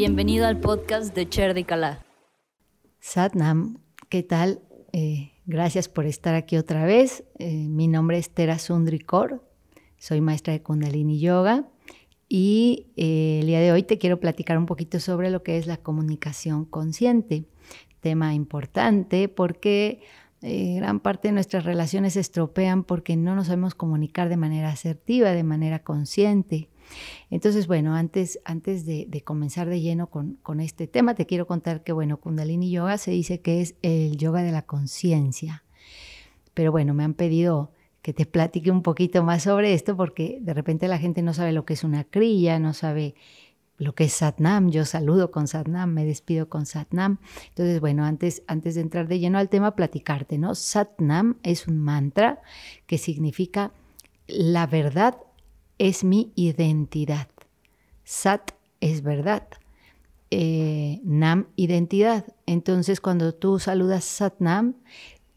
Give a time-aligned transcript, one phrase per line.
[0.00, 2.06] Bienvenido al podcast de Cher de Kala.
[3.00, 4.62] Satnam, ¿qué tal?
[4.94, 7.24] Eh, gracias por estar aquí otra vez.
[7.38, 9.46] Eh, mi nombre es Tera Sundrikor,
[9.98, 11.68] soy maestra de Kundalini Yoga
[12.30, 15.66] y eh, el día de hoy te quiero platicar un poquito sobre lo que es
[15.66, 17.44] la comunicación consciente.
[18.00, 20.00] Tema importante porque
[20.40, 25.32] gran parte de nuestras relaciones se estropean porque no nos sabemos comunicar de manera asertiva,
[25.32, 26.70] de manera consciente.
[27.30, 31.82] Entonces, bueno, antes, antes de, comenzar de lleno con, con, este tema, te quiero contar
[31.82, 35.64] que, bueno, Kundalini Yoga se dice que es el yoga de la conciencia.
[36.54, 40.54] Pero bueno, me han pedido que te platique un poquito más sobre esto porque de
[40.54, 43.14] repente la gente no sabe lo que es una crilla, no sabe
[43.80, 47.18] lo que es Satnam, yo saludo con Satnam, me despido con Satnam.
[47.48, 50.54] Entonces, bueno, antes, antes de entrar de lleno al tema, platicarte, ¿no?
[50.54, 52.42] Satnam es un mantra
[52.86, 53.72] que significa
[54.26, 55.16] la verdad
[55.80, 57.28] es mi identidad.
[58.04, 58.50] Sat
[58.80, 59.48] es verdad.
[60.30, 62.26] Eh, nam, identidad.
[62.44, 64.74] Entonces, cuando tú saludas Sat Nam,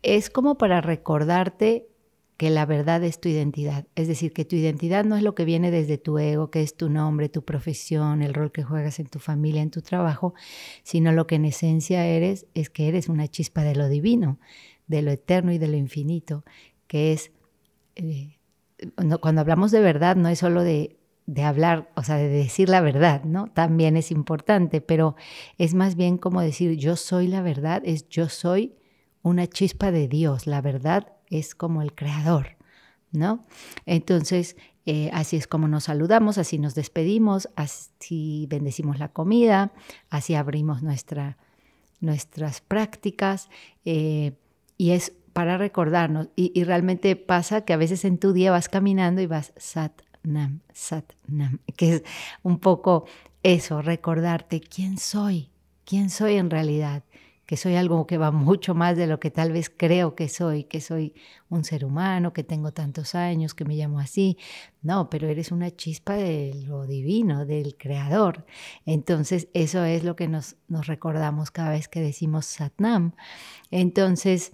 [0.02, 1.88] es como para recordarte
[2.36, 3.88] que la verdad es tu identidad.
[3.96, 6.76] Es decir, que tu identidad no es lo que viene desde tu ego, que es
[6.76, 10.34] tu nombre, tu profesión, el rol que juegas en tu familia, en tu trabajo,
[10.84, 14.40] sino lo que en esencia eres es que eres una chispa de lo divino,
[14.88, 16.44] de lo eterno y de lo infinito,
[16.88, 17.32] que es
[17.96, 18.40] eh,
[19.20, 20.98] cuando hablamos de verdad no es solo de,
[21.44, 23.48] hablar, o sea, de decir la verdad, ¿no?
[23.48, 25.16] También es importante, pero
[25.58, 28.76] es más bien como decir yo soy la verdad, es yo soy
[29.22, 32.58] una chispa de Dios, la verdad es como el creador,
[33.12, 33.46] ¿no?
[33.86, 39.72] Entonces, eh, así es como nos saludamos, así nos despedimos, así bendecimos la comida,
[40.10, 41.38] así abrimos nuestra,
[42.02, 43.50] nuestras prácticas
[43.86, 44.34] eh,
[44.78, 46.30] y es para recordarnos.
[46.36, 50.62] Y, realmente pasa que a veces en tu día vas caminando y vas sat nam,
[50.72, 52.04] sat nam, que es
[52.44, 53.06] un poco
[53.42, 55.50] eso, recordarte quién soy,
[55.84, 57.04] quién soy en realidad,
[57.46, 60.64] que soy algo que va mucho más de lo que tal vez creo que soy,
[60.64, 61.14] que soy
[61.50, 64.38] un ser humano, que tengo tantos años, que me llamo así.
[64.82, 68.46] No, pero eres una chispa de lo divino, del creador.
[68.86, 73.12] Entonces, eso es lo que nos, nos recordamos cada vez que decimos Satnam.
[73.72, 74.54] Entonces,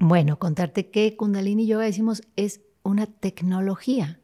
[0.00, 4.18] bueno, contarte que Kundalini Yoga decimos es una tecnología.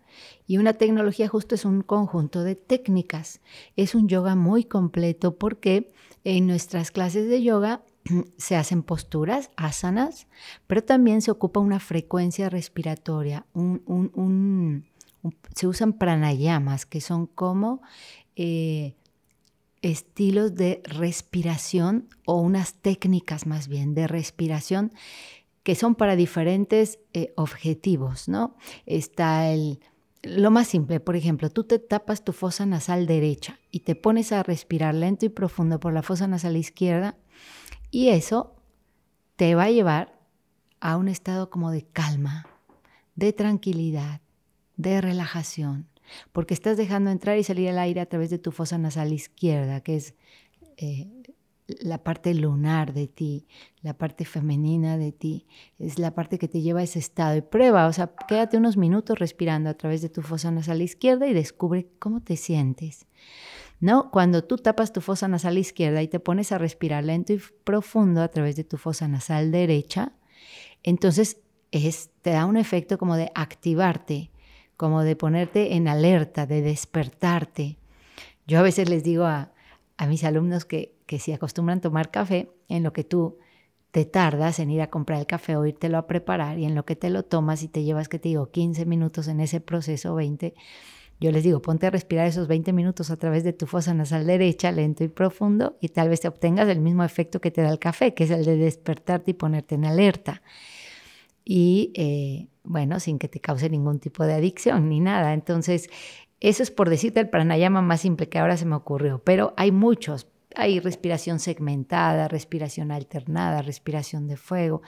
[0.47, 3.41] Y una tecnología justo es un conjunto de técnicas.
[3.77, 5.93] Es un yoga muy completo porque
[6.25, 7.83] en nuestras clases de yoga
[8.39, 10.27] se hacen posturas, asanas,
[10.67, 13.45] pero también se ocupa una frecuencia respiratoria.
[15.55, 17.83] se usan pranayamas, que son como
[18.35, 18.95] eh,
[19.83, 24.93] estilos de respiración o unas técnicas más bien de respiración
[25.67, 28.55] que son para diferentes eh, objetivos, ¿no?
[28.87, 29.81] Está el,
[30.23, 34.31] lo más simple, por ejemplo, tú te tapas tu fosa nasal derecha y te pones
[34.31, 37.17] a respirar lento y profundo por la fosa nasal izquierda
[37.91, 38.55] y eso
[39.35, 40.21] te va a llevar
[40.79, 42.47] a un estado como de calma,
[43.17, 44.21] de tranquilidad,
[44.77, 45.89] de relajación,
[46.33, 49.81] porque estás dejando entrar y salir el aire a través de tu fosa nasal izquierda,
[49.81, 50.15] que es
[50.77, 51.09] eh,
[51.69, 53.47] la parte lunar de ti,
[53.83, 55.47] la parte femenina de ti,
[55.79, 57.37] es la parte que te lleva a ese estado.
[57.37, 61.27] Y prueba, o sea, quédate unos minutos respirando a través de tu fosa nasal izquierda
[61.27, 63.07] y descubre cómo te sientes.
[63.79, 64.11] ¿No?
[64.11, 68.23] Cuando tú tapas tu fosa nasal izquierda y te pones a respirar lento y profundo
[68.23, 70.13] a través de tu fosa nasal derecha,
[70.83, 74.31] entonces es, te da un efecto como de activarte,
[74.79, 77.77] como de ponerte en alerta, de despertarte.
[78.47, 79.53] Yo a veces les digo a,
[79.97, 83.39] a mis alumnos que que si acostumbran tomar café, en lo que tú
[83.93, 86.85] te tardas en ir a comprar el café o írtelo a preparar y en lo
[86.85, 90.15] que te lo tomas y te llevas, que te digo, 15 minutos en ese proceso,
[90.15, 90.55] 20,
[91.19, 94.27] yo les digo, ponte a respirar esos 20 minutos a través de tu fosa nasal
[94.27, 97.71] derecha, lento y profundo, y tal vez te obtengas el mismo efecto que te da
[97.71, 100.43] el café, que es el de despertarte y ponerte en alerta.
[101.43, 105.33] Y eh, bueno, sin que te cause ningún tipo de adicción ni nada.
[105.33, 105.89] Entonces,
[106.41, 109.73] eso es por decirte el pranayama más simple que ahora se me ocurrió, pero hay
[109.73, 110.29] muchos.
[110.55, 114.81] Hay respiración segmentada, respiración alternada, respiración de fuego.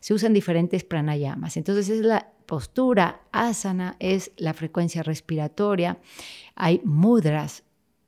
[0.00, 1.56] Se usan diferentes pranayamas.
[1.56, 5.98] Entonces es la postura, asana es la frecuencia respiratoria.
[6.56, 7.62] Hay mudras,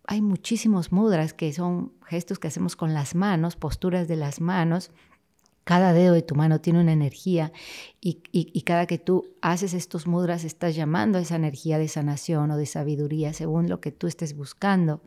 [0.07, 4.91] hay muchísimos mudras que son gestos que hacemos con las manos, posturas de las manos.
[5.67, 7.53] Cada dedo de tu mano tiene una energía
[8.01, 12.53] y, y, cada que tú haces estos mudras estás llamando a esa energía de sanación
[12.53, 15.03] o de sabiduría según lo que tú estés buscando.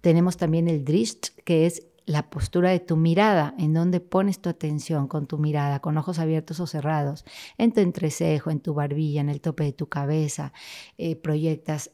[0.00, 4.48] Tenemos también el drisht, que es la postura de tu mirada, en donde pones tu
[4.48, 7.26] atención con tu mirada, con ojos abiertos o cerrados,
[7.58, 10.54] en tu entrecejo, en tu barbilla, en el tope de tu cabeza,
[10.96, 11.90] eh, proyectas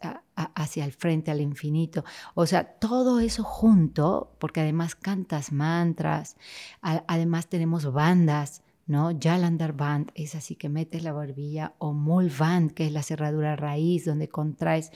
[0.55, 2.05] hacia el frente, al infinito.
[2.35, 6.37] O sea, todo eso junto, porque además cantas mantras,
[6.81, 9.11] además tenemos bandas ¿no?
[9.20, 13.55] Jalandhar Band es así que metes la barbilla, o Mul Band, que es la cerradura
[13.55, 14.90] raíz, donde contraes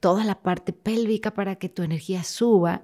[0.00, 2.82] toda la parte pélvica para que tu energía suba.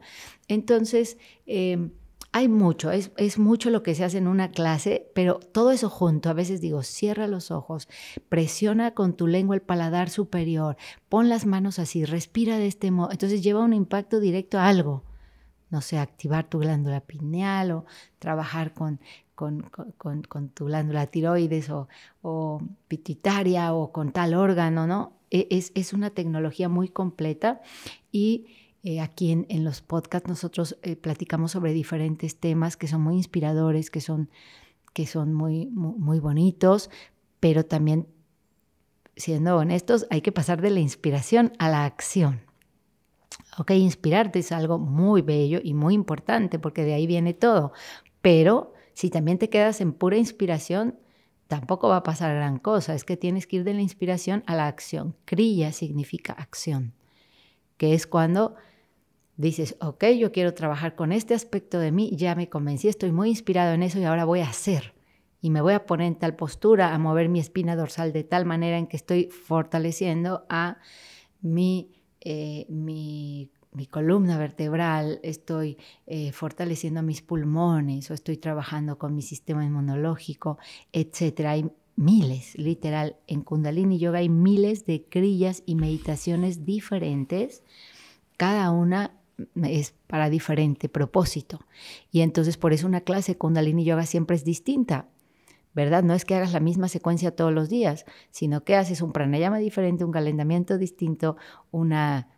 [0.49, 1.91] Entonces, em,
[2.37, 5.89] hay mucho, es, es, mucho lo que se hace en una clase, pero todo eso
[5.89, 7.89] junto, a veces digo, cierra los ojos,
[8.29, 10.77] presiona con tu lengua el paladar superior,
[11.09, 15.05] pon las manos así, respira de este modo, entonces lleva un impacto directo a algo
[15.71, 17.85] no sé, activar tu glándula pineal o
[18.21, 19.01] trabajar con
[19.35, 25.13] con, tu glándula tiroides o, pituitaria o con tal órgano, ¿no?
[25.31, 27.61] E, es, una tecnología muy completa
[28.13, 28.47] y
[28.87, 33.91] eh, aquí en, los podcasts nosotros eh, platicamos sobre diferentes temas que son muy inspiradores,
[33.91, 34.29] que son,
[34.93, 36.91] que son muy, muy, bonitos,
[37.41, 38.07] pero también,
[39.17, 42.43] siendo honestos, hay que pasar de la inspiración a la acción.
[43.57, 47.73] Ok, inspirarte es algo muy bello y muy importante porque de ahí viene todo,
[48.21, 50.99] pero si también te quedas en pura inspiración,
[51.49, 52.95] tampoco va a pasar gran cosa.
[52.95, 55.17] Es que tienes que ir de la inspiración a la acción.
[55.25, 56.93] Kriya significa acción,
[57.79, 58.57] que es cuando
[59.37, 63.31] dices, ok, yo quiero trabajar con este aspecto de mí, ya me convencí, estoy muy
[63.31, 64.95] inspirado en eso y ahora voy a hacer.
[65.41, 68.47] Y me voy a poner en tal postura, a mover mi espina dorsal de tal
[68.47, 70.79] manera en que estoy fortaleciendo a
[71.43, 75.77] mi, eh, mi mi columna vertebral, estoy
[76.07, 80.59] eh, fortaleciendo mis pulmones o estoy trabajando con mi sistema inmunológico,
[80.93, 81.41] etc.
[81.47, 87.65] Hay miles, literal, en Kundalini Yoga hay miles de crillas y meditaciones diferentes,
[88.37, 89.13] cada una
[89.63, 91.61] es para diferente propósito.
[92.11, 95.09] Y entonces por eso una clase Kundalini Yoga siempre es distinta,
[95.75, 96.03] ¿verdad?
[96.03, 99.59] No es que hagas la misma secuencia todos los días, sino que haces un pranayama
[99.59, 101.37] diferente, un calentamiento distinto,
[101.71, 102.29] una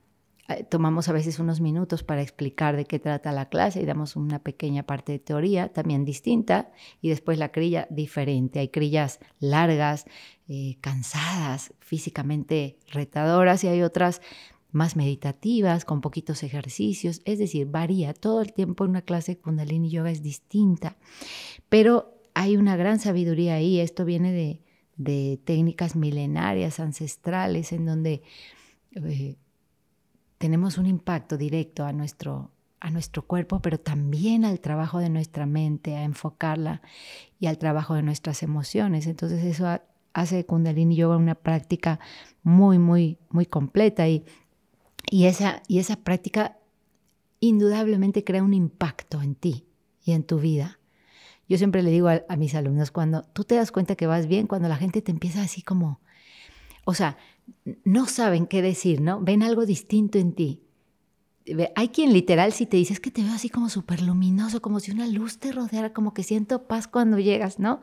[0.48, 4.14] eh, tomamos a veces unos minutos para explicar de qué trata la clase y damos
[4.14, 6.70] una pequeña parte de teoría también distinta
[7.00, 8.60] y después la crilla diferente.
[8.60, 10.06] Hay crillas largas,
[10.48, 14.22] eh, cansadas, físicamente retadoras y hay otras
[14.76, 18.14] más meditativas, con poquitos ejercicios, es decir, varía.
[18.14, 20.96] Todo el tiempo una clase de Kundalini Yoga es distinta,
[21.68, 24.60] pero hay una gran sabiduría ahí, esto viene de,
[24.96, 28.22] de técnicas milenarias, ancestrales, en donde
[28.94, 29.36] eh,
[30.36, 35.46] tenemos un impacto directo a nuestro, a nuestro cuerpo, pero también al trabajo de nuestra
[35.46, 36.82] mente, a enfocarla
[37.40, 39.06] y al trabajo de nuestras emociones.
[39.06, 39.66] Entonces eso
[40.12, 41.98] hace Kundalini Yoga una práctica
[42.42, 44.06] muy, muy, muy completa.
[44.08, 44.24] Y,
[45.10, 46.58] y, esa, y esa práctica
[47.40, 49.66] indudablemente crea un impacto en ti
[50.04, 50.78] y en tu vida.
[51.48, 54.46] Yo siempre le digo a, mis alumnos, cuando tú te das cuenta que vas bien,
[54.46, 56.00] cuando la gente te empieza así como,
[56.84, 57.16] o sea,
[57.84, 59.20] no saben qué decir, ¿no?
[59.20, 60.62] Ven algo distinto en ti.
[61.76, 64.80] Hay quien literal si te dice es que te veo así como súper luminoso, como
[64.80, 67.80] si una luz te rodeara, como que siento paz cuando llegas, ¿no?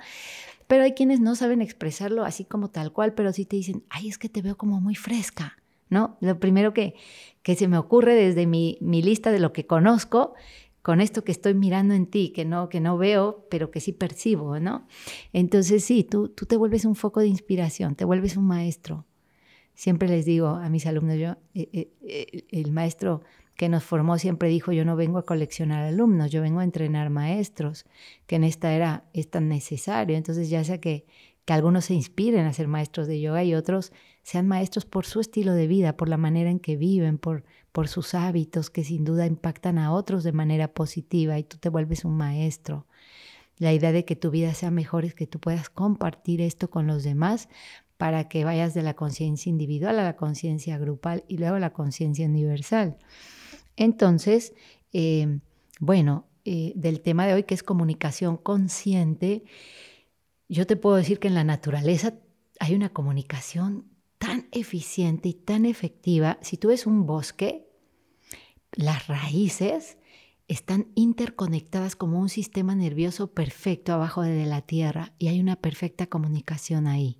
[0.67, 4.09] Pero hay quienes no saben expresarlo así como tal cual, pero sí te dicen, ay,
[4.09, 5.55] es que te veo como muy fresca,
[5.93, 6.17] ¿no?
[6.19, 6.95] Lo primero que,
[7.41, 10.33] que se me ocurre desde mi, mi lista de lo que conozco
[10.81, 13.93] con esto que estoy mirando en ti, que no, que no veo, pero que sí
[13.93, 14.85] percibo, ¿no?
[15.31, 19.05] Entonces sí, tú, tú te vuelves un foco de inspiración, te vuelves un maestro,
[19.75, 23.23] Siempre les digo a mis alumnos, yo, eh, eh, eh, el maestro
[23.55, 27.09] que nos formó siempre dijo, yo no vengo a coleccionar alumnos, yo vengo a entrenar
[27.09, 27.85] maestros,
[28.27, 30.15] que en esta era es tan necesario.
[30.15, 31.05] Entonces ya sea que,
[31.45, 33.91] que algunos se inspiren a ser maestros de yoga y otros
[34.24, 37.88] sean maestros por su estilo de vida, por la manera en que viven, por, por
[37.88, 42.06] sus hábitos que sin duda impactan a otros de manera positiva y tú te vuelves
[42.06, 42.88] un maestro.
[43.58, 46.88] La idea de que tu vida sea mejor es que tú puedas compartir esto con
[46.88, 47.50] los demás
[47.98, 51.74] para que vayas de la conciencia individual a la conciencia grupal y luego a la
[51.74, 52.98] conciencia universal.
[53.75, 54.53] Entonces,
[54.94, 55.39] eh,
[55.80, 59.44] bueno, eh, del tema de hoy que es comunicación consciente,
[60.50, 62.15] yo te puedo decir que en la naturaleza
[62.60, 63.92] hay una comunicación
[64.53, 66.38] eficiente y tan efectiva.
[66.41, 67.67] Si tú ves un bosque,
[68.72, 69.98] las raíces
[70.48, 76.07] están interconectadas como un sistema nervioso perfecto abajo de la tierra y hay una perfecta
[76.07, 77.19] comunicación ahí.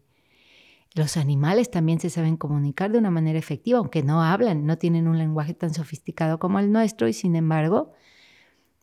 [0.96, 5.08] Los animales también se saben comunicar de una manera efectiva, aunque no hablan, no tienen
[5.08, 7.94] un lenguaje tan sofisticado como el nuestro y sin embargo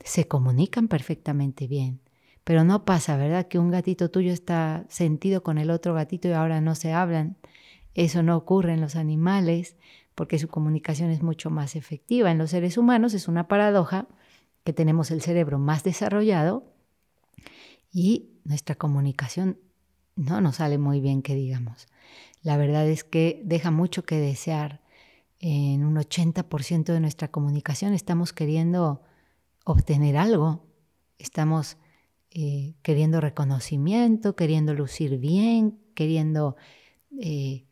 [0.02, 2.00] se comunican perfectamente bien.
[2.42, 3.46] Pero no pasa, ¿verdad?
[3.46, 7.36] Que un gatito tuyo está sentido con el otro gatito y ahora no se hablan.
[7.94, 9.76] Eso no ocurre en los animales
[10.14, 12.30] porque su comunicación es mucho más efectiva.
[12.30, 14.06] En los seres humanos es una paradoja
[14.62, 16.64] porque tenemos el cerebro más desarrollado
[17.92, 19.58] y nuestra comunicación
[20.16, 21.86] no nos sale muy bien, que digamos.
[22.42, 24.80] La verdad es que deja mucho que desear.
[25.42, 29.02] En un 80% de nuestra comunicación estamos queriendo
[29.64, 30.66] obtener algo,
[31.16, 31.78] estamos
[32.30, 36.56] eh, queriendo reconocimiento, queriendo lucir bien, queriendo
[37.18, 37.64] eh,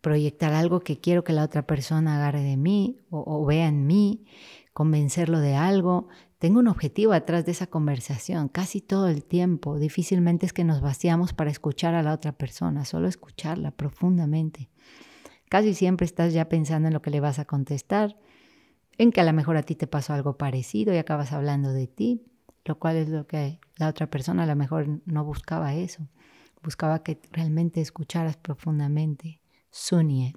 [0.00, 4.24] proyectar algo que quiero que la otra persona agarre de mí o, vea en mí,
[4.72, 6.08] convencerlo de algo.
[6.38, 9.78] Tengo un objetivo atrás de esa conversación casi todo el tiempo.
[9.78, 14.70] Difícilmente es que nos vaciamos para escuchar a la otra persona, solo escucharla profundamente.
[15.48, 18.16] Casi siempre estás ya pensando en lo que le vas a contestar,
[18.96, 21.86] en que a lo mejor a ti te pasó algo parecido y acabas hablando de
[21.88, 22.22] ti,
[22.64, 26.06] lo cual es lo que la otra persona a lo mejor no buscaba eso,
[26.62, 29.39] buscaba que realmente escucharas profundamente.
[29.70, 30.34] Sunie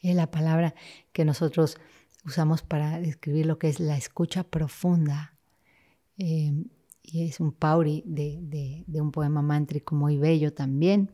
[0.00, 0.74] es la palabra
[1.12, 1.78] que nosotros
[2.24, 5.34] usamos para describir lo que es la escucha profunda.
[6.18, 6.52] Eh,
[7.02, 11.10] y es un pauri de, un poema mántrico muy bello también.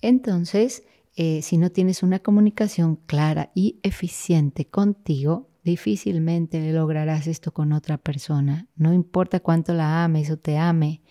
[0.00, 0.84] Entonces,
[1.16, 7.98] eh, si no tienes una comunicación clara y eficiente contigo, difícilmente lograrás esto con otra
[7.98, 8.68] persona.
[8.76, 11.02] No importa cuánto la ames o te ame,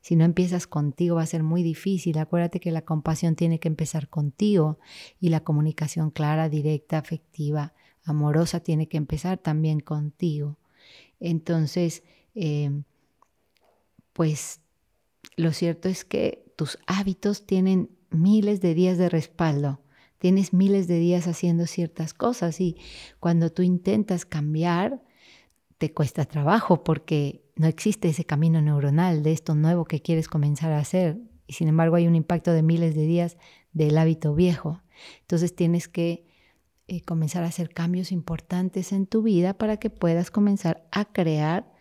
[0.00, 2.18] si no empiezas contigo va a ser muy difícil.
[2.18, 4.78] Acuérdate que la compasión tiene que empezar contigo
[5.20, 7.74] y la comunicación clara, directa, afectiva,
[8.04, 10.56] amorosa tiene que empezar también contigo.
[11.20, 12.02] Entonces,
[12.34, 12.84] em,
[14.12, 14.60] pues
[15.36, 19.80] lo cierto es que tus hábitos tienen miles de días de respaldo.
[20.18, 22.76] Tienes miles de días haciendo ciertas cosas y
[23.20, 25.00] cuando tú intentas cambiar,
[25.78, 30.72] te cuesta trabajo porque no existe ese camino neuronal de esto nuevo que quieres comenzar
[30.72, 31.18] a hacer.
[31.46, 33.36] Y sin embargo hay un impacto de miles de días
[33.72, 34.82] del hábito viejo.
[35.20, 36.26] Entonces tienes que
[36.88, 41.72] eh, comenzar a hacer cambios importantes en tu vida para que puedas comenzar a crear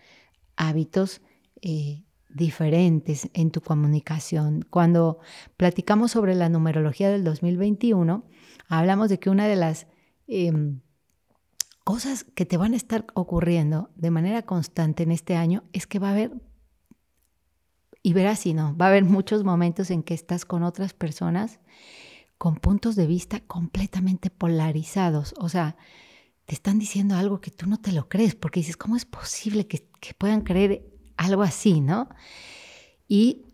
[0.55, 1.21] hábitos
[1.61, 4.65] eh, diferentes en tu comunicación.
[4.69, 5.19] Cuando
[5.55, 8.25] platicamos sobre la numerología del 2021,
[8.67, 9.87] hablamos de que una de las
[10.27, 10.81] em,
[11.87, 15.99] cosas que te van a estar ocurriendo de manera constante en este año es que
[15.99, 16.33] va a haber,
[18.03, 21.61] y verás si no, va a haber muchos momentos en que estás con otras personas
[22.37, 25.33] con puntos de vista completamente polarizados.
[25.37, 25.77] O sea,
[26.45, 29.65] te están diciendo algo que tú no te lo crees, porque dices, ¿cómo es posible
[29.65, 32.09] que, que puedan creer algo así, no?
[33.07, 33.45] Y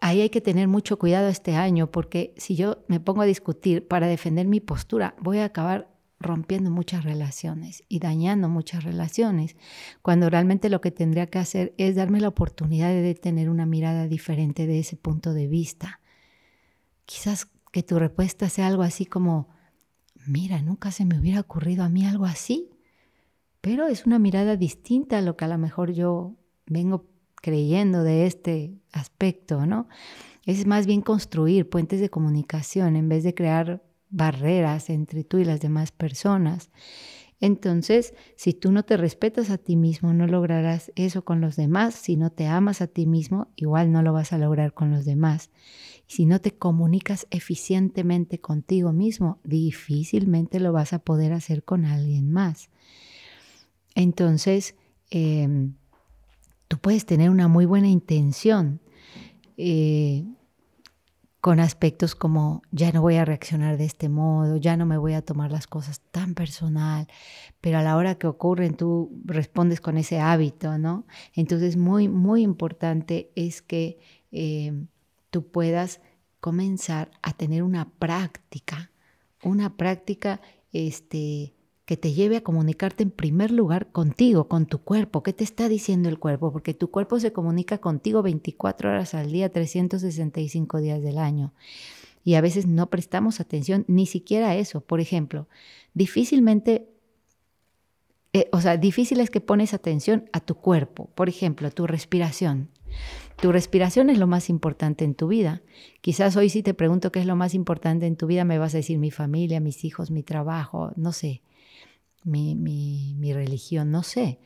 [0.00, 3.88] ahí hay que tener mucho cuidado este año, porque si yo me pongo a discutir
[3.88, 5.90] para defender mi postura, voy a acabar
[6.20, 9.56] rompiendo muchas relaciones y dañando muchas relaciones,
[10.02, 14.06] cuando realmente lo que tendría que hacer es darme la oportunidad de tener una mirada
[14.06, 16.00] diferente de ese punto de vista.
[17.06, 19.48] Quizás que tu respuesta sea algo así como,
[20.26, 22.70] mira, nunca se me hubiera ocurrido a mí algo así,
[23.62, 26.36] pero es una mirada distinta a lo que a lo mejor yo
[26.66, 29.88] vengo creyendo de este aspecto, ¿no?
[30.44, 35.44] Es más bien construir puentes de comunicación en vez de crear barreras entre tú y
[35.44, 36.70] las demás personas.
[37.40, 41.94] Entonces, si tú no te respetas a ti mismo, no lograrás eso con los demás.
[41.94, 45.06] Si no te amas a ti mismo, igual no lo vas a lograr con los
[45.06, 45.50] demás.
[46.06, 52.30] Si no te comunicas eficientemente contigo mismo, difícilmente lo vas a poder hacer con alguien
[52.30, 52.68] más.
[53.94, 54.74] Entonces,
[55.10, 55.74] em,
[56.68, 58.80] tú puedes tener una muy buena intención.
[59.56, 60.24] Eh,
[61.40, 65.14] con aspectos como ya no voy a reaccionar de este modo, ya no me voy
[65.14, 67.06] a tomar las cosas tan personal,
[67.60, 71.06] pero a la hora que ocurren tú respondes con ese hábito, ¿no?
[71.34, 73.98] Entonces muy, muy importante es que
[74.32, 74.84] eh,
[75.30, 76.00] tú puedas
[76.40, 78.90] comenzar a tener una práctica,
[79.42, 80.42] una práctica
[80.72, 81.54] este,
[81.90, 85.24] que te lleve a comunicarte en primer lugar contigo, con tu cuerpo.
[85.24, 86.52] ¿Qué te está diciendo el cuerpo?
[86.52, 91.52] Porque tu cuerpo se comunica contigo 24 horas al día, 365 días del año.
[92.22, 94.82] Y a veces no prestamos atención ni siquiera a eso.
[94.82, 95.48] Por ejemplo,
[95.92, 96.88] difícilmente,
[98.34, 101.10] eh, o sea, difícil es que pones atención a tu cuerpo.
[101.16, 102.68] Por ejemplo, a tu respiración.
[103.40, 105.62] Tu respiración es lo más importante en tu vida.
[106.00, 108.74] Quizás hoy si te pregunto qué es lo más importante en tu vida, me vas
[108.74, 111.42] a decir mi familia, mis hijos, mi trabajo, no sé
[112.24, 114.40] mi, mi, religión, no sé.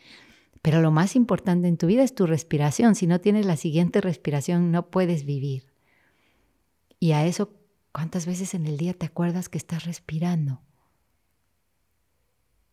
[0.62, 2.94] Pero lo más importante en tu vida es tu respiración.
[2.94, 5.66] Si no tienes la siguiente respiración, no puedes vivir.
[6.98, 7.52] Y a eso,
[7.92, 10.62] ¿cuántas veces en el día te acuerdas que estás respirando?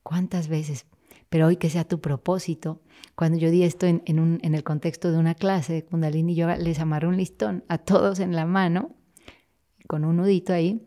[0.03, 0.85] ¿Cuántas veces?
[1.31, 2.81] Pero hoy que sea tu propósito,
[3.15, 4.01] cuando yo di esto en,
[4.43, 8.35] el contexto de una clase de Kundalini Yoga, les amarré un listón a todos en
[8.35, 8.97] la mano,
[9.88, 10.85] con un nudito ahí,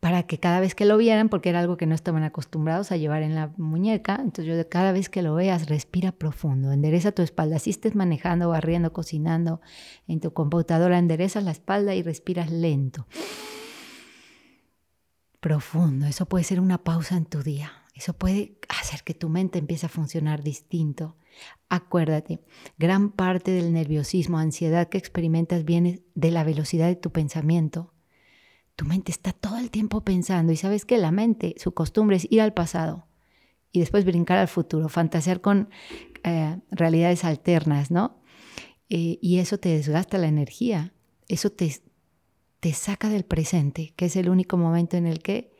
[0.00, 2.96] para que cada vez que lo vieran, porque era algo que no estaban acostumbrados a
[2.96, 7.20] llevar en la muñeca, entonces yo cada vez que lo veas, respira profundo, endereza tu
[7.20, 7.58] espalda.
[7.58, 9.60] Si estés manejando, barriendo, cocinando
[10.06, 13.06] en tu computadora, endereza la espalda y respiras lento.
[15.40, 17.84] Profundo, eso puede ser una pausa en tu día.
[17.98, 21.16] Eso puede hacer que tu mente empiece a funcionar distinto.
[21.68, 22.38] Acuérdate,
[22.78, 27.92] gran parte del nerviosismo, ansiedad que experimentas viene de la velocidad de tu pensamiento.
[28.76, 32.28] Tu mente está todo el tiempo pensando y sabes que la mente, su costumbre es
[32.30, 33.08] ir al pasado
[33.72, 35.68] y después brincar al futuro, fantasear con
[36.22, 38.22] eh, realidades alternas, ¿no?
[38.90, 40.94] Eh, y eso te desgasta la energía,
[41.26, 41.74] eso te,
[42.60, 45.57] te saca del presente, que es el único momento en el que,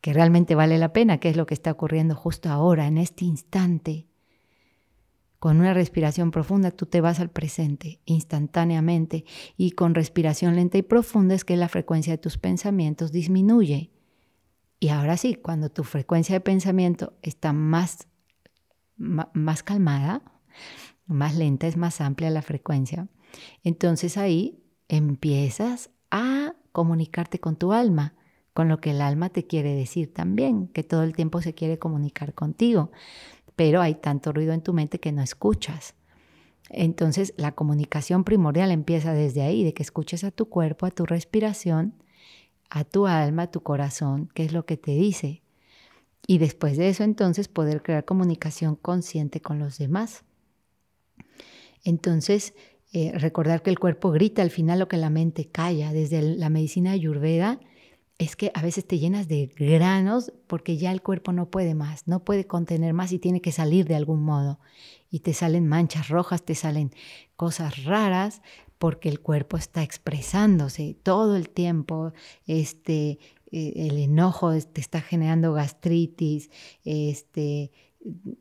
[0.00, 3.24] que realmente vale la pena, que es lo que está ocurriendo justo ahora, en este
[3.24, 4.06] instante.
[5.38, 9.24] Con una respiración profunda tú te vas al presente instantáneamente
[9.56, 13.92] y con respiración lenta y profunda es que la frecuencia de tus pensamientos disminuye.
[14.80, 18.08] Y ahora sí, cuando tu frecuencia de pensamiento está más,
[18.96, 20.22] más calmada,
[21.06, 23.08] más lenta, es más amplia la frecuencia,
[23.62, 28.14] entonces ahí empiezas a comunicarte con tu alma,
[28.58, 31.78] con lo que el alma te quiere decir también, que todo el tiempo se quiere
[31.78, 32.90] comunicar contigo
[33.58, 35.96] pero hay tanto ruido en tu mente que no escuchas.
[36.70, 41.06] Entonces la comunicación primordial empieza desde ahí, de que escuches a tu cuerpo, a tu
[41.06, 41.92] respiración,
[42.70, 45.42] a tu alma, a tu corazón, qué es lo que te dice.
[46.24, 50.22] Y después de eso entonces poder crear comunicación consciente con los demás.
[51.82, 52.54] Entonces,
[52.92, 55.92] eh, recordar que el cuerpo grita al final lo que la mente calla.
[55.92, 57.58] Desde la medicina ayurveda
[58.18, 62.08] es que a veces te llenas de granos porque ya el cuerpo no puede más,
[62.08, 64.58] no puede contener más y tiene que salir de algún modo.
[65.08, 66.90] Y te salen manchas rojas, te salen
[67.36, 68.42] cosas raras
[68.78, 72.12] porque el cuerpo está expresándose todo el tiempo.
[72.46, 73.20] Este,
[73.52, 76.50] eh, el enojo te está generando gastritis.
[76.84, 77.70] Este,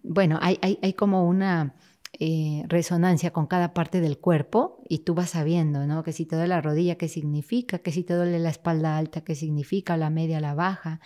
[0.01, 1.75] bueno, hay, hay, hay como una
[2.19, 6.01] eh, resonancia con cada parte del cuerpo y tú vas sabiendo, ¿no?
[6.01, 7.77] Que si te duele la rodilla, ¿qué significa?
[7.77, 9.97] Que si te duele la espalda alta, ¿qué significa?
[9.97, 10.99] La media, la baja,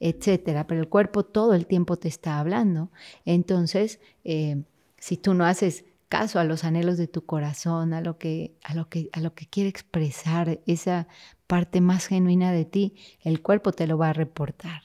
[0.00, 0.66] etcétera.
[0.66, 2.90] Pero el cuerpo todo el tiempo te está hablando.
[3.26, 4.62] Entonces, eh,
[4.98, 8.74] si tú no haces caso a los anhelos de tu corazón, a lo que, a
[8.74, 11.08] lo que, a lo que quiere expresar esa
[11.46, 14.80] parte más genuina de ti, el cuerpo te lo va a reportar.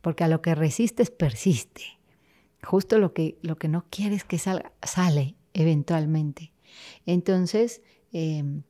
[0.00, 2.01] Porque a lo que resistes, persiste
[2.62, 6.52] justo lo que, lo que no quieres que salga, sale eventualmente.
[7.06, 8.62] Entonces, em,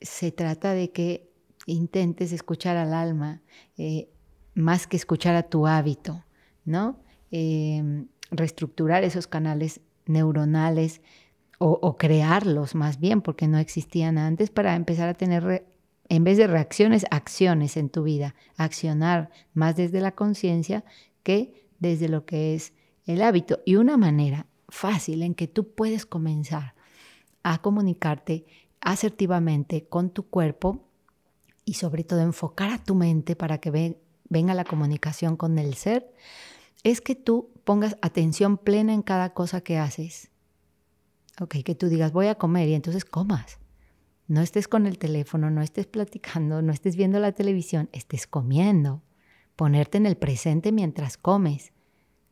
[0.00, 1.28] se trata de que
[1.66, 3.42] intentes escuchar al alma
[3.76, 4.08] eh,
[4.54, 6.24] más que escuchar a tu hábito,
[6.64, 7.00] ¿no?
[7.30, 11.00] Em, reestructurar esos canales neuronales
[11.60, 15.66] o, crearlos más bien, porque no existían antes, para empezar a tener,
[16.08, 20.84] en vez de reacciones, acciones en tu vida, accionar más desde la conciencia
[21.24, 22.74] que desde lo que es
[23.08, 26.74] el hábito y una manera fácil en que tú puedes comenzar
[27.42, 28.44] a comunicarte
[28.80, 30.84] asertivamente con tu cuerpo
[31.64, 36.12] y sobre todo enfocar a tu mente para que venga la comunicación con el ser,
[36.84, 40.30] es que tú pongas atención plena en cada cosa que haces.
[41.40, 43.58] Ok, que tú digas voy a comer y entonces comas.
[44.26, 49.02] No estés con el teléfono, no estés platicando, no estés viendo la televisión, estés comiendo.
[49.56, 51.72] Ponerte en el presente mientras comes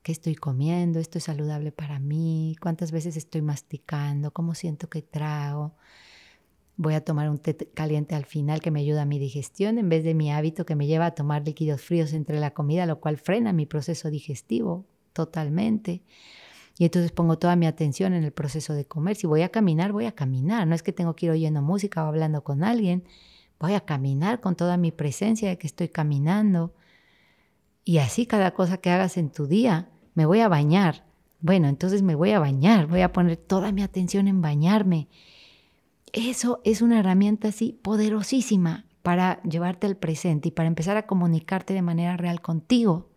[0.07, 5.03] qué estoy comiendo, esto es saludable para mí, cuántas veces estoy masticando, cómo siento que
[5.03, 5.75] trago.
[6.77, 9.89] Voy a tomar un té caliente al final que me ayuda a mi digestión en
[9.89, 13.01] vez de mi hábito que me lleva a tomar líquidos fríos entre la comida, lo
[13.01, 16.03] cual frena mi proceso digestivo totalmente.
[16.79, 19.17] Y entonces pongo toda mi atención en el proceso de comer.
[19.17, 20.69] Si voy a caminar, voy a caminar.
[20.69, 23.03] No es que tengo que ir oyendo música o hablando con alguien.
[23.59, 26.75] Voy a caminar con toda mi presencia de que estoy caminando.
[27.83, 31.05] Y así cada cosa que hagas en tu día me voy a bañar.
[31.41, 35.09] Bueno, entonces me voy a bañar, voy a poner toda mi atención en bañarme.
[36.13, 41.75] Eso es una herramienta así poderosísima para llevarte al presente y para empezar a comunicarte
[41.75, 43.11] de manera real contigo.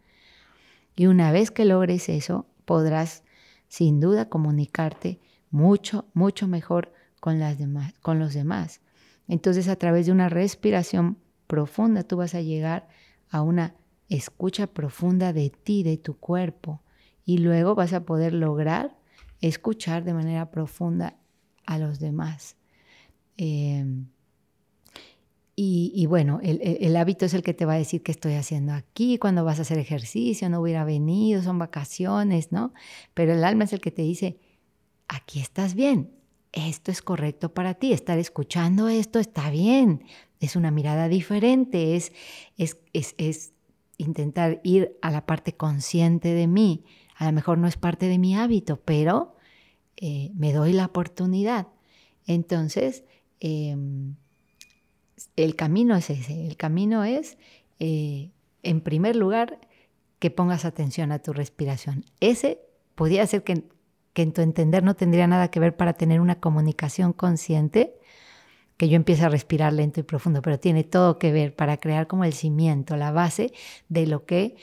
[0.95, 3.23] Y una vez que logres eso, podrás
[3.69, 8.81] sin duda comunicarte mucho, mucho mejor con, las demás, con los demás.
[9.29, 12.89] Entonces a través de una respiración profunda tú vas a llegar
[13.29, 13.75] a una
[14.09, 16.81] escucha profunda de ti, de tu cuerpo,
[17.30, 18.98] y luego vas a poder lograr
[19.39, 21.15] escuchar de manera profunda
[21.68, 22.56] a los demás.
[23.38, 24.08] Em,
[25.56, 29.20] y, bueno, el, hábito es el que te va a decir qué estoy haciendo aquí,
[29.20, 32.74] cuando vas a hacer ejercicio, no hubiera venido, son vacaciones, ¿no?
[33.13, 34.39] Pero el alma es el que te dice,
[35.08, 36.10] aquí estás bien,
[36.52, 40.04] esto es correcto para ti, estar escuchando esto está bien,
[40.39, 42.12] es una mirada diferente, es,
[42.58, 43.54] es, es,
[44.00, 46.86] intentar ir a la parte consciente de mí.
[47.19, 49.36] A lo mejor no es parte de mi hábito, pero
[49.97, 51.67] eh, me doy la oportunidad.
[52.25, 53.03] Entonces,
[53.41, 54.15] em,
[55.36, 57.38] el camino es ese, el camino es,
[57.79, 58.32] eh,
[58.63, 59.60] en primer lugar,
[60.19, 62.05] que pongas atención a tu respiración.
[62.21, 62.62] Ese
[62.95, 63.65] podría ser que,
[64.13, 67.99] que en tu entender no tendría nada que ver para tener una comunicación consciente,
[68.77, 72.08] que yo empiece a respirar lento y profundo, pero tiene todo que ver para crear
[72.08, 73.51] como el cimiento, la base
[73.89, 74.55] de lo que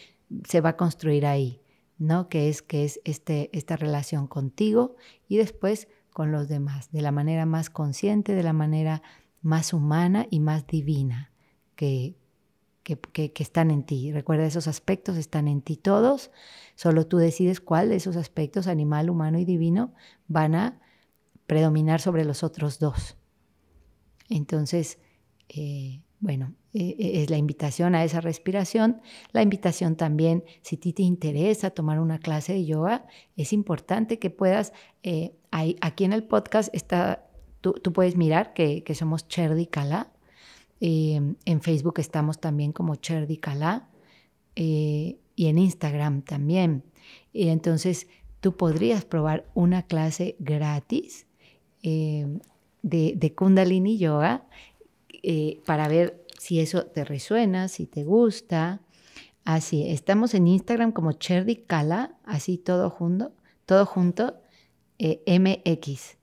[0.48, 1.60] se va a construir ahí,
[1.98, 2.28] ¿no?
[2.28, 4.96] Que es, que es este, esta relación contigo
[5.28, 9.02] y después con los demás, de la manera más consciente, de la manera
[9.42, 11.30] más humana y más divina
[11.74, 12.16] que,
[12.82, 12.98] que,
[13.32, 14.12] que, están en ti.
[14.12, 16.30] Recuerda, esos aspectos están en ti todos,
[16.74, 19.92] solo tú decides cuál de esos aspectos, animal, humano y divino,
[20.26, 20.80] van a
[21.46, 23.16] predominar sobre los otros dos.
[24.28, 24.98] Entonces,
[25.48, 29.00] eh, bueno, eh, eh, es la invitación a esa respiración.
[29.32, 34.18] La invitación también, si a ti te interesa tomar una clase de yoga, es importante
[34.18, 34.72] que puedas,
[35.50, 37.26] aquí en el podcast está,
[37.60, 40.12] tú, puedes mirar que, somos Cherdi Kala.
[40.80, 43.88] en Facebook estamos también como Cherdi Kala
[44.54, 46.84] y en Instagram también.
[47.32, 48.08] Y entonces
[48.40, 51.26] tú podrías probar una clase gratis
[52.82, 54.46] de, Kundalini Yoga
[55.22, 58.80] eh, para ver si eso te resuena, si te gusta.
[59.44, 63.32] Así, estamos en Instagram como Cherdi Kala, así todo junto,
[63.64, 64.40] todo junto,
[64.98, 66.16] eh, MX.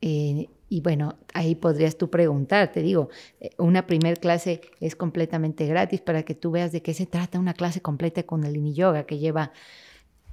[0.00, 3.08] Eh, y bueno, ahí podrías tú preguntar, te digo,
[3.56, 7.54] una primer clase es completamente gratis para que tú veas de qué se trata una
[7.54, 9.52] clase completa de Kundalini Yoga que lleva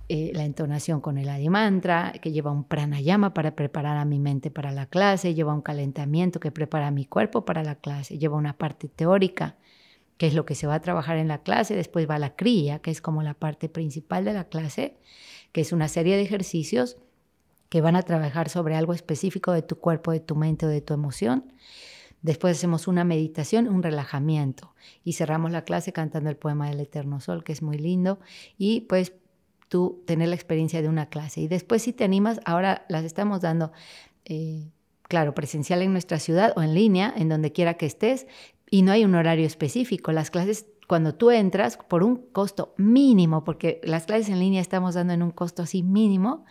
[0.07, 4.51] eh, la entonación con el adimantra, que lleva un pranayama para preparar a mi mente
[4.51, 8.55] para la clase, lleva un calentamiento que prepara mi cuerpo para la clase, lleva una
[8.55, 9.55] parte teórica,
[10.17, 12.79] que es lo que se va a trabajar en la clase, después va la cría,
[12.79, 14.95] que es como la parte principal de la clase,
[15.51, 16.97] que es una serie de ejercicios
[17.69, 20.81] que van a trabajar sobre algo específico de tu cuerpo, de tu mente o de
[20.81, 21.51] tu emoción.
[22.21, 27.19] Después hacemos una meditación, un relajamiento y cerramos la clase cantando el poema del Eterno
[27.19, 28.19] Sol, que es muy lindo.
[28.57, 29.13] Y pues
[29.75, 31.41] tú tener la experiencia de una clase.
[31.41, 33.73] Y después si te animas, ahora las estamos dando,
[34.23, 34.69] eh,
[35.01, 38.25] claro, presencial en nuestra ciudad o en línea, en donde quiera que estés,
[38.71, 40.13] y no hay un horario específico.
[40.13, 44.95] Las clases, cuando tú entras, por un costo mínimo, porque las clases en línea estamos
[44.95, 46.45] dando en un costo así mínimo,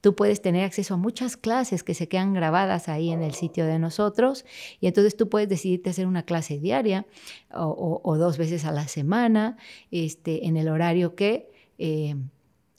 [0.00, 3.66] tú puedes tener acceso a muchas clases que se quedan grabadas ahí en el sitio
[3.66, 4.46] de nosotros,
[4.80, 7.04] y entonces tú puedes decidirte hacer una clase diaria
[7.52, 9.58] o, dos veces a la semana,
[9.90, 11.50] este, en el horario que...
[11.76, 12.16] Eh,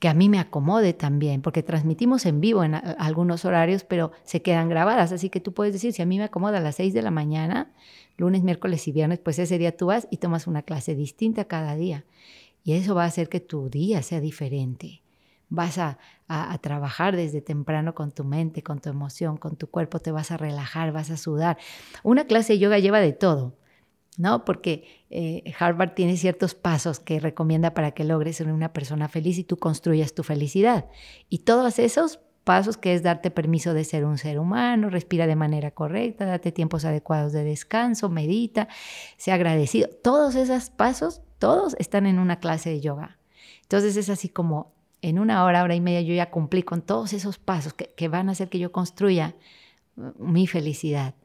[0.01, 4.41] que a mí me acomode también, porque transmitimos en vivo en algunos horarios, pero se
[4.41, 6.95] quedan grabadas, así que tú puedes decir, si a mí me acomoda a las 6
[6.95, 7.71] de la mañana,
[8.17, 11.75] lunes, miércoles y viernes, pues ese día tú vas y tomas una clase distinta cada
[11.75, 12.03] día.
[12.63, 15.03] Y eso va a hacer que tu día sea diferente.
[15.49, 19.99] Vas a, a, trabajar desde temprano con tu mente, con tu emoción, con tu cuerpo,
[19.99, 21.59] te vas a relajar, vas a sudar.
[22.01, 23.53] Una clase de yoga lleva de todo
[24.17, 24.45] ¿no?
[24.45, 29.37] Porque eh, Harvard tiene ciertos pasos que recomienda para que logres ser una persona feliz
[29.37, 30.85] y tú construyas tu felicidad.
[31.29, 35.35] Y todos esos pasos que es darte permiso de ser un ser humano, respira de
[35.35, 38.67] manera correcta, date tiempos adecuados de descanso, medita,
[39.17, 39.89] sea agradecido.
[40.03, 43.17] Todos esos pasos, todos están en una clase de yoga.
[43.63, 47.13] Entonces es así como en una hora, hora y media yo ya cumplí con todos
[47.13, 49.35] esos pasos que, que van a hacer que yo construya
[49.97, 51.15] uh, mi felicidad.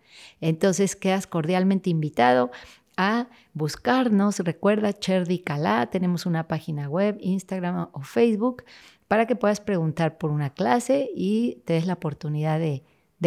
[0.40, 2.50] Entonces quedas cordialmente invitado
[2.96, 4.38] a buscarnos.
[4.40, 8.64] Recuerda Cherdi Calá, tenemos una página web, Instagram o Facebook
[9.09, 12.83] para que puedas preguntar por una clase y te des la oportunidad de,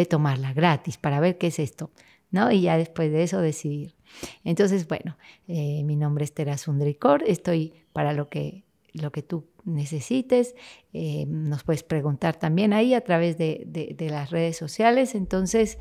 [0.10, 1.92] tomarla gratis para ver qué es esto,
[2.32, 2.52] ¿no?
[2.52, 3.96] Y ya después de eso decidir.
[4.44, 9.48] Entonces, bueno, eh, mi nombre es Tera Sundricor, estoy para lo que, lo que tú
[9.66, 10.56] necesites.
[10.94, 15.16] Eh, nos puedes preguntar también ahí a través de, las redes sociales.
[15.16, 15.78] Entonces,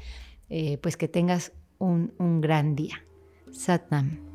[0.48, 3.04] eh, pues que tengas un, un gran día.
[3.50, 4.28] Satnam.